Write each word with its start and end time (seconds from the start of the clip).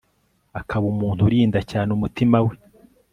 akaba 0.59 0.85
umuntu 0.93 1.21
urinda 1.27 1.59
cyane 1.71 1.89
umutima 1.97 2.37
we 2.45 2.55